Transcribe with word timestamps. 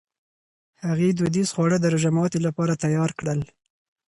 هغې 0.85 1.09
دودیز 1.17 1.49
خواړه 1.55 1.77
د 1.79 1.85
روژهماتي 1.93 2.39
لپاره 2.47 2.79
تیار 2.83 3.11
کړل. 3.19 3.39